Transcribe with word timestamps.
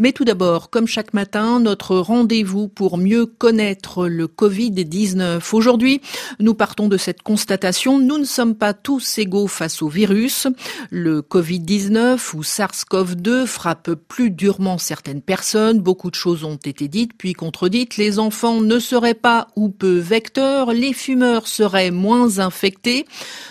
Mais 0.00 0.12
tout 0.12 0.24
d'abord, 0.24 0.70
comme 0.70 0.86
chaque 0.86 1.12
matin, 1.12 1.58
notre 1.58 1.96
rendez-vous 1.96 2.68
pour 2.68 2.98
mieux 2.98 3.26
connaître 3.26 4.06
le 4.06 4.28
Covid-19. 4.28 5.40
Aujourd'hui, 5.52 6.00
nous 6.38 6.54
partons 6.54 6.86
de 6.86 6.96
cette 6.96 7.22
constatation. 7.22 7.98
Nous 7.98 8.18
ne 8.18 8.24
sommes 8.24 8.54
pas 8.54 8.74
tous 8.74 9.18
égaux 9.18 9.48
face 9.48 9.82
au 9.82 9.88
virus. 9.88 10.46
Le 10.90 11.20
Covid-19 11.20 12.36
ou 12.36 12.42
SARS-CoV-2 12.42 13.46
frappe 13.46 13.90
plus 13.94 14.30
durement 14.30 14.78
certaines 14.78 15.20
personnes. 15.20 15.80
Beaucoup 15.80 16.10
de 16.10 16.14
choses 16.14 16.44
ont 16.44 16.54
été 16.54 16.86
dites 16.86 17.14
puis 17.18 17.32
contredites. 17.32 17.96
Les 17.96 18.20
enfants 18.20 18.60
ne 18.60 18.78
seraient 18.78 19.14
pas 19.14 19.48
ou 19.56 19.68
peu 19.68 19.98
vecteurs. 19.98 20.72
Les 20.72 20.92
fumeurs 20.92 21.48
seraient 21.48 21.90
moins 21.90 22.38
infectés. 22.38 23.04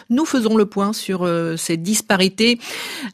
Nous 0.10 0.24
faisons 0.24 0.56
le 0.56 0.66
point 0.66 0.94
sur 0.94 1.24
euh, 1.24 1.58
cette 1.58 1.84
disparité. 1.84 2.58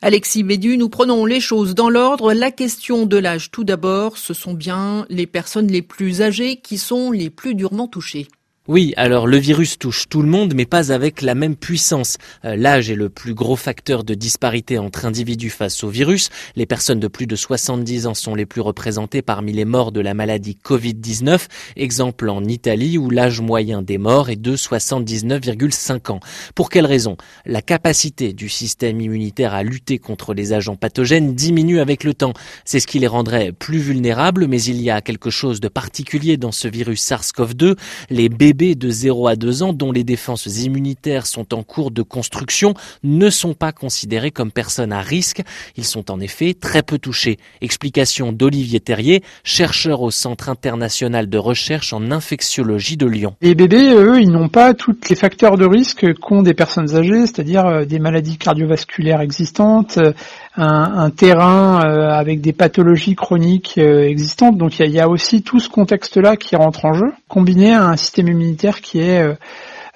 Alexis 0.04 0.44
Bédu, 0.44 0.78
nous 0.78 0.90
prenons 0.90 1.26
les 1.26 1.40
choses 1.40 1.74
dans 1.74 1.90
l'ordre. 1.90 2.34
La 2.34 2.52
question 2.52 3.08
de 3.08 3.23
tout 3.52 3.64
d'abord, 3.64 4.18
ce 4.18 4.34
sont 4.34 4.54
bien 4.54 5.06
les 5.10 5.28
personnes 5.28 5.68
les 5.68 5.82
plus 5.82 6.22
âgées 6.22 6.58
qui 6.58 6.78
sont 6.78 7.12
les 7.12 7.30
plus 7.30 7.56
durement 7.56 7.88
touchées. 7.88 8.28
Oui, 8.70 8.94
alors 8.96 9.28
le 9.28 9.36
virus 9.36 9.78
touche 9.78 10.08
tout 10.08 10.22
le 10.22 10.30
monde, 10.30 10.54
mais 10.56 10.66
pas 10.66 10.94
avec 10.94 11.22
la 11.22 11.36
même 11.36 11.58
puissance. 11.58 12.18
Euh, 12.46 12.56
l'âge 12.56 12.90
est 12.90 12.96
le 12.96 13.10
plus 13.10 13.34
gros 13.34 13.58
facteur 13.58 14.06
de 14.06 14.14
disparité 14.14 14.78
entre 14.78 15.04
individus 15.04 15.50
face 15.50 15.84
au 15.84 15.90
virus. 15.90 16.30
Les 16.56 16.66
personnes 16.66 17.02
de 17.02 17.10
plus 17.10 17.28
de 17.28 17.36
70 17.36 18.08
ans 18.08 18.14
sont 18.14 18.36
les 18.36 18.46
plus 18.46 18.62
représentées 18.62 19.22
parmi 19.22 19.52
les 19.52 19.66
morts 19.66 19.92
de 19.92 20.00
la 20.00 20.14
maladie 20.14 20.58
Covid-19. 20.64 21.48
Exemple 21.76 22.30
en 22.30 22.42
Italie 22.46 22.98
où 22.98 23.10
l'âge 23.10 23.42
moyen 23.42 23.82
des 23.82 23.98
morts 23.98 24.30
est 24.30 24.38
de 24.38 24.56
79,5 24.56 26.14
ans. 26.14 26.22
Pour 26.56 26.70
quelle 26.70 26.86
raison? 26.86 27.18
La 27.46 27.62
capacité 27.62 28.32
du 28.32 28.48
système 28.48 29.02
immunitaire 29.02 29.54
à 29.54 29.64
lutter 29.64 30.00
contre 30.00 30.34
les 30.34 30.54
agents 30.54 30.78
pathogènes 30.78 31.36
diminue 31.36 31.82
avec 31.82 32.06
le 32.06 32.14
temps. 32.14 32.32
C'est 32.64 32.80
ce 32.80 32.88
qui 32.88 33.00
les 33.00 33.08
rendrait 33.08 33.52
plus 33.52 33.80
vulnérables, 33.80 34.48
mais 34.48 34.64
il 34.64 34.82
y 34.82 34.90
a 34.90 35.02
quelque 35.02 35.32
chose 35.32 35.60
de 35.60 35.68
particulier 35.68 36.38
dans 36.38 36.54
ce 36.54 36.70
virus 36.70 37.06
SARS-CoV-2. 37.06 37.76
Les 38.10 38.30
bébés 38.30 38.53
de 38.54 38.90
0 38.90 39.28
à 39.28 39.36
2 39.36 39.64
ans 39.64 39.74
dont 39.74 39.92
les 39.92 40.04
défenses 40.04 40.46
immunitaires 40.46 41.26
sont 41.26 41.54
en 41.54 41.64
cours 41.64 41.92
de 41.92 42.02
construction 42.02 42.74
ne 43.04 43.30
sont 43.30 43.54
pas 43.54 43.72
considérés 43.72 44.32
comme 44.32 44.52
personnes 44.52 44.94
à 44.94 45.02
risque. 45.02 45.42
Ils 45.76 45.86
sont 45.86 46.12
en 46.12 46.20
effet 46.20 46.54
très 46.54 46.84
peu 46.84 46.98
touchés. 46.98 47.38
Explication 47.62 48.32
d'Olivier 48.32 48.80
Terrier, 48.80 49.24
chercheur 49.44 50.02
au 50.02 50.12
Centre 50.12 50.50
international 50.50 51.30
de 51.30 51.38
recherche 51.38 51.94
en 51.94 52.12
infectiologie 52.12 52.98
de 52.98 53.08
Lyon. 53.08 53.36
Les 53.42 53.56
bébés, 53.56 53.94
eux, 53.94 54.22
ils 54.22 54.32
n'ont 54.32 54.50
pas 54.50 54.74
tous 54.74 54.96
les 55.10 55.16
facteurs 55.16 55.58
de 55.58 55.66
risque 55.66 56.14
qu'ont 56.20 56.44
des 56.44 56.54
personnes 56.54 56.96
âgées, 56.96 57.26
c'est-à-dire 57.26 57.66
euh, 57.66 57.86
des 57.86 58.00
maladies 58.00 58.38
cardiovasculaires 58.38 59.22
existantes, 59.22 59.98
euh, 59.98 60.14
un, 60.56 61.10
terrain 61.10 61.82
euh, 61.84 62.10
avec 62.10 62.42
des 62.42 62.54
pathologies 62.54 63.16
chroniques 63.16 63.78
existantes. 63.78 64.58
Donc 64.58 64.80
il 64.80 64.92
y, 64.92 65.00
a, 65.00 65.10
aussi 65.10 65.42
tout 65.42 65.60
ce 65.60 65.70
contexte-là 65.70 66.38
qui 66.38 66.56
rentre 66.56 66.86
en 66.86 66.94
jeu, 66.94 67.12
combiné 67.28 67.74
à 67.74 67.86
un 67.88 67.96
système 67.96 68.28
immunitaire 68.28 68.43
qui 68.82 69.00
est 69.00 69.22
euh, 69.22 69.34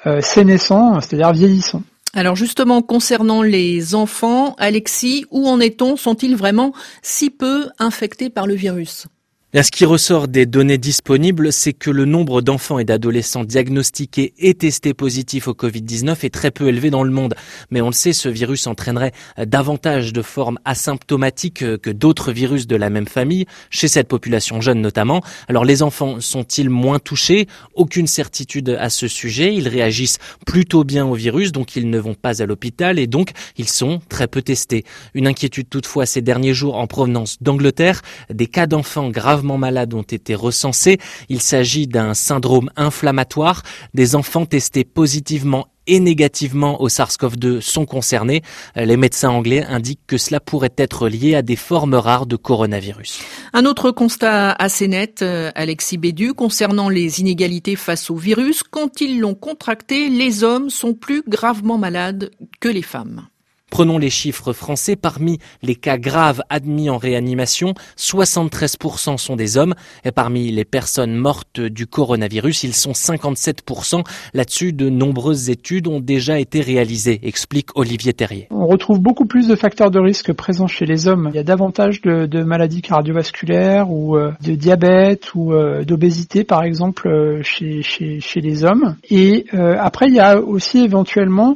euh, 0.06 0.22
sénescent, 0.22 1.00
c'est-à-dire 1.02 1.32
vieillissant. 1.32 1.84
Alors 2.14 2.36
justement, 2.36 2.82
concernant 2.82 3.42
les 3.42 3.94
enfants, 3.94 4.56
Alexis, 4.58 5.26
où 5.30 5.48
en 5.48 5.60
est-on? 5.60 5.98
Sont-ils 5.98 6.36
vraiment 6.36 6.74
si 7.02 7.30
peu 7.30 7.68
infectés 7.80 8.30
par 8.30 8.48
le 8.48 8.56
virus? 8.56 9.08
Ce 9.54 9.72
qui 9.72 9.86
ressort 9.86 10.28
des 10.28 10.46
données 10.46 10.78
disponibles, 10.78 11.54
c'est 11.54 11.72
que 11.72 11.90
le 11.90 12.04
nombre 12.04 12.42
d'enfants 12.42 12.80
et 12.80 12.84
d'adolescents 12.84 13.46
diagnostiqués 13.46 14.34
et 14.38 14.54
testés 14.54 14.94
positifs 14.94 15.48
au 15.48 15.54
Covid-19 15.54 16.26
est 16.26 16.34
très 16.34 16.52
peu 16.52 16.68
élevé 16.68 16.90
dans 16.90 17.04
le 17.04 17.12
monde. 17.12 17.34
Mais 17.72 17.80
on 17.80 17.88
le 17.88 17.94
sait, 17.94 18.12
ce 18.12 18.28
virus 18.28 18.68
entraînerait 18.68 19.14
davantage 19.38 20.12
de 20.12 20.22
formes 20.22 20.60
asymptomatiques 20.66 21.78
que 21.78 21.90
d'autres 21.90 22.34
virus 22.34 22.68
de 22.68 22.76
la 22.76 22.90
même 22.90 23.08
famille, 23.08 23.46
chez 23.70 23.88
cette 23.88 24.10
population 24.10 24.60
jeune 24.60 24.82
notamment. 24.82 25.24
Alors 25.48 25.64
les 25.64 25.82
enfants 25.82 26.20
sont-ils 26.20 26.70
moins 26.70 27.00
touchés? 27.00 27.48
Aucune 27.74 28.08
certitude 28.08 28.78
à 28.78 28.90
ce 28.90 29.08
sujet. 29.08 29.56
Ils 29.56 29.70
réagissent 29.70 30.20
plutôt 30.46 30.84
bien 30.84 31.06
au 31.06 31.14
virus, 31.14 31.54
donc 31.54 31.78
ils 31.78 31.90
ne 31.90 32.00
vont 32.00 32.16
pas 32.16 32.42
à 32.42 32.46
l'hôpital 32.46 33.00
et 33.00 33.08
donc 33.08 33.32
ils 33.56 33.70
sont 33.70 34.02
très 34.10 34.28
peu 34.28 34.42
testés. 34.42 34.84
Une 35.14 35.26
inquiétude 35.26 35.70
toutefois 35.70 36.06
ces 36.06 36.22
derniers 36.22 36.54
jours 36.54 36.76
en 36.76 36.86
provenance 36.86 37.38
d'Angleterre, 37.40 38.02
des 38.30 38.48
cas 38.48 38.68
d'enfants 38.68 39.10
graves 39.10 39.37
malades 39.44 39.94
ont 39.94 40.02
été 40.02 40.36
recensés. 40.36 40.98
Il 41.30 41.42
s'agit 41.42 41.88
d'un 41.88 42.14
syndrome 42.14 42.70
inflammatoire. 42.76 43.64
Des 43.94 44.16
enfants 44.16 44.46
testés 44.46 44.84
positivement 44.84 45.68
et 45.88 46.00
négativement 46.00 46.82
au 46.82 46.90
SARS-CoV-2 46.90 47.62
sont 47.62 47.86
concernés. 47.86 48.44
Les 48.76 48.98
médecins 48.98 49.30
anglais 49.30 49.64
indiquent 49.64 50.06
que 50.06 50.18
cela 50.18 50.40
pourrait 50.40 50.74
être 50.78 51.08
lié 51.08 51.36
à 51.36 51.42
des 51.42 51.56
formes 51.56 51.96
rares 51.96 52.26
de 52.26 52.36
coronavirus. 52.36 53.22
Un 53.54 53.66
autre 53.66 53.92
constat 53.92 54.52
assez 54.52 54.88
net, 54.88 55.22
euh, 55.22 55.52
Alexis 55.56 55.98
Bédu, 55.98 56.34
concernant 56.34 56.90
les 56.90 57.22
inégalités 57.22 57.76
face 57.76 58.10
au 58.10 58.16
virus. 58.16 58.64
Quand 58.64 59.02
ils 59.02 59.20
l'ont 59.20 59.36
contracté, 59.36 60.10
les 60.10 60.44
hommes 60.44 60.70
sont 60.70 60.94
plus 60.94 61.24
gravement 61.28 61.78
malades 61.78 62.32
que 62.60 62.70
les 62.70 62.82
femmes. 62.82 63.28
Prenons 63.70 63.98
les 63.98 64.10
chiffres 64.10 64.54
français. 64.54 64.96
Parmi 64.96 65.40
les 65.62 65.76
cas 65.76 65.98
graves 65.98 66.42
admis 66.50 66.90
en 66.90 66.98
réanimation, 66.98 67.74
73% 67.98 69.18
sont 69.18 69.36
des 69.36 69.58
hommes. 69.58 69.76
Et 70.06 70.12
parmi 70.12 70.52
les 70.52 70.66
personnes 70.66 71.16
mortes 71.16 71.60
du 71.60 71.86
coronavirus, 71.86 72.64
ils 72.64 72.76
sont 72.76 72.94
57%. 72.94 74.04
Là-dessus, 74.34 74.74
de 74.74 74.90
nombreuses 74.90 75.50
études 75.50 75.88
ont 75.88 76.00
déjà 76.00 76.40
été 76.40 76.62
réalisées, 76.62 77.20
explique 77.24 77.70
Olivier 77.76 78.14
Terrier. 78.14 78.48
On 78.68 78.72
retrouve 78.72 79.00
beaucoup 79.00 79.26
plus 79.26 79.48
de 79.48 79.56
facteurs 79.56 79.92
de 79.92 80.00
risque 80.00 80.34
présents 80.34 80.68
chez 80.68 80.86
les 80.86 81.08
hommes. 81.08 81.30
Il 81.32 81.38
y 81.38 81.40
a 81.40 81.44
davantage 81.44 82.02
de, 82.02 82.44
maladies 82.44 82.82
cardiovasculaires 82.82 83.90
ou 83.90 84.18
euh, 84.18 84.34
de 84.42 84.56
diabète 84.56 85.34
ou 85.36 85.54
euh, 85.54 85.86
d'obésité, 85.86 86.44
par 86.44 86.64
exemple, 86.64 87.08
euh, 87.08 87.42
chez, 87.44 88.42
les 88.42 88.66
hommes. 88.66 88.98
Et 89.10 89.46
après, 89.54 90.08
il 90.08 90.16
y 90.16 90.20
a 90.20 90.42
aussi 90.42 90.80
éventuellement 90.80 91.56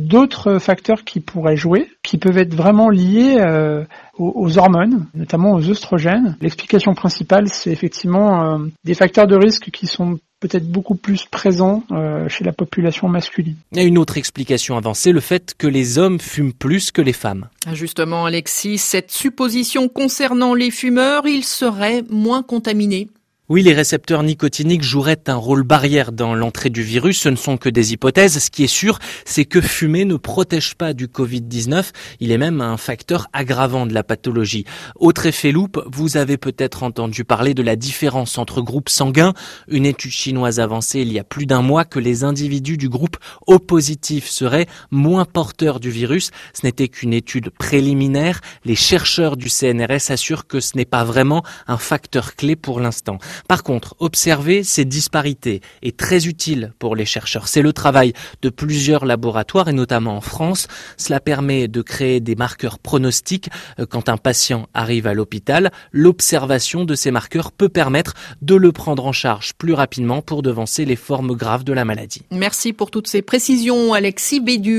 d'autres 0.00 0.58
facteurs 0.58 1.04
qui 1.04 1.20
pourraient 1.20 1.56
jouer, 1.56 1.88
qui 2.02 2.18
peuvent 2.18 2.38
être 2.38 2.54
vraiment 2.54 2.90
liés 2.90 3.36
euh, 3.38 3.84
aux, 4.18 4.58
hormones, 4.58 5.06
notamment 5.14 5.52
aux 5.52 5.70
oestrogènes. 5.70 6.36
L'explication 6.40 6.94
principale, 6.94 7.46
c'est 7.46 7.70
effectivement 7.70 8.58
des 8.84 8.94
facteurs 8.94 9.28
de 9.28 9.36
risque 9.36 9.70
qui 9.70 9.86
sont 9.86 10.18
peut-être 10.40 10.66
beaucoup 10.66 10.94
plus 10.94 11.26
présents 11.26 11.84
euh, 11.92 12.28
chez 12.28 12.44
la 12.44 12.52
population 12.52 13.08
masculine. 13.08 13.56
Il 13.72 13.78
y 13.78 13.80
a 13.80 13.84
une 13.84 13.98
autre 13.98 14.16
explication 14.16 14.76
avancée, 14.76 15.12
le 15.12 15.20
fait 15.20 15.54
que 15.56 15.66
les 15.66 15.98
hommes 15.98 16.18
fument 16.18 16.52
plus 16.52 16.90
que 16.90 17.02
les 17.02 17.12
femmes. 17.12 17.48
Ah, 17.66 17.74
justement, 17.74 18.24
Alexis, 18.24 18.78
cette 18.78 19.10
supposition 19.10 19.88
concernant 19.88 20.54
les 20.54 20.70
fumeurs, 20.70 21.26
ils 21.26 21.44
seraient 21.44 22.02
moins 22.08 22.42
contaminés 22.42 23.08
oui, 23.50 23.64
les 23.64 23.74
récepteurs 23.74 24.22
nicotiniques 24.22 24.84
joueraient 24.84 25.24
un 25.26 25.34
rôle 25.34 25.64
barrière 25.64 26.12
dans 26.12 26.36
l'entrée 26.36 26.70
du 26.70 26.84
virus. 26.84 27.18
Ce 27.18 27.28
ne 27.28 27.34
sont 27.34 27.56
que 27.56 27.68
des 27.68 27.92
hypothèses. 27.92 28.38
Ce 28.38 28.48
qui 28.48 28.62
est 28.62 28.68
sûr, 28.68 29.00
c'est 29.24 29.44
que 29.44 29.60
fumer 29.60 30.04
ne 30.04 30.14
protège 30.14 30.76
pas 30.76 30.92
du 30.92 31.08
Covid-19. 31.08 31.86
Il 32.20 32.30
est 32.30 32.38
même 32.38 32.60
un 32.60 32.76
facteur 32.76 33.26
aggravant 33.32 33.86
de 33.86 33.92
la 33.92 34.04
pathologie. 34.04 34.66
Autre 34.94 35.26
effet 35.26 35.50
loupe, 35.50 35.82
vous 35.90 36.16
avez 36.16 36.36
peut-être 36.36 36.84
entendu 36.84 37.24
parler 37.24 37.52
de 37.52 37.64
la 37.64 37.74
différence 37.74 38.38
entre 38.38 38.62
groupes 38.62 38.88
sanguins. 38.88 39.34
Une 39.66 39.84
étude 39.84 40.12
chinoise 40.12 40.60
avancée 40.60 41.00
il 41.00 41.12
y 41.12 41.18
a 41.18 41.24
plus 41.24 41.46
d'un 41.46 41.60
mois 41.60 41.84
que 41.84 41.98
les 41.98 42.22
individus 42.22 42.76
du 42.76 42.88
groupe 42.88 43.16
O 43.48 43.58
positif 43.58 44.28
seraient 44.28 44.68
moins 44.92 45.24
porteurs 45.24 45.80
du 45.80 45.90
virus. 45.90 46.30
Ce 46.54 46.64
n'était 46.64 46.86
qu'une 46.86 47.12
étude 47.12 47.50
préliminaire. 47.50 48.42
Les 48.64 48.76
chercheurs 48.76 49.36
du 49.36 49.48
CNRS 49.48 50.12
assurent 50.12 50.46
que 50.46 50.60
ce 50.60 50.76
n'est 50.76 50.84
pas 50.84 51.02
vraiment 51.02 51.42
un 51.66 51.78
facteur 51.78 52.36
clé 52.36 52.54
pour 52.54 52.78
l'instant. 52.78 53.18
Par 53.48 53.62
contre, 53.62 53.94
observer 53.98 54.62
ces 54.62 54.84
disparités 54.84 55.60
est 55.82 55.96
très 55.96 56.26
utile 56.26 56.72
pour 56.78 56.96
les 56.96 57.04
chercheurs. 57.04 57.48
C'est 57.48 57.62
le 57.62 57.72
travail 57.72 58.12
de 58.42 58.48
plusieurs 58.48 59.04
laboratoires 59.04 59.68
et 59.68 59.72
notamment 59.72 60.16
en 60.16 60.20
France. 60.20 60.68
Cela 60.96 61.20
permet 61.20 61.68
de 61.68 61.82
créer 61.82 62.20
des 62.20 62.36
marqueurs 62.36 62.78
pronostiques 62.78 63.50
euh, 63.78 63.86
quand 63.86 64.08
un 64.08 64.16
patient 64.16 64.68
arrive 64.74 65.06
à 65.06 65.14
l'hôpital. 65.14 65.70
L'observation 65.92 66.84
de 66.84 66.94
ces 66.94 67.10
marqueurs 67.10 67.52
peut 67.52 67.68
permettre 67.68 68.14
de 68.42 68.54
le 68.54 68.72
prendre 68.72 69.06
en 69.06 69.12
charge 69.12 69.54
plus 69.54 69.74
rapidement 69.74 70.22
pour 70.22 70.42
devancer 70.42 70.84
les 70.84 70.96
formes 70.96 71.34
graves 71.34 71.64
de 71.64 71.72
la 71.72 71.84
maladie. 71.84 72.22
Merci 72.30 72.72
pour 72.72 72.90
toutes 72.90 73.08
ces 73.08 73.22
précisions, 73.22 73.92
Alexis 73.92 74.40
Bédu. 74.40 74.70